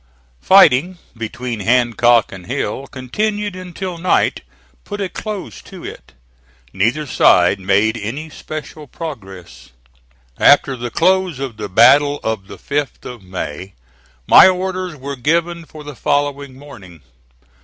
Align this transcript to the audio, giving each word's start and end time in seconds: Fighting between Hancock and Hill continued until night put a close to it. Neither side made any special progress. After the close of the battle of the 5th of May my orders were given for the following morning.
Fighting 0.41 0.97
between 1.15 1.59
Hancock 1.59 2.31
and 2.31 2.47
Hill 2.47 2.87
continued 2.87 3.55
until 3.55 3.99
night 3.99 4.41
put 4.83 4.99
a 4.99 5.07
close 5.07 5.61
to 5.61 5.85
it. 5.85 6.13
Neither 6.73 7.05
side 7.05 7.59
made 7.59 7.95
any 7.97 8.27
special 8.31 8.87
progress. 8.87 9.69
After 10.39 10.75
the 10.75 10.89
close 10.89 11.37
of 11.39 11.57
the 11.57 11.69
battle 11.69 12.19
of 12.23 12.47
the 12.47 12.57
5th 12.57 13.05
of 13.05 13.21
May 13.21 13.75
my 14.25 14.47
orders 14.47 14.95
were 14.95 15.15
given 15.15 15.65
for 15.65 15.83
the 15.83 15.95
following 15.95 16.55
morning. 16.57 17.03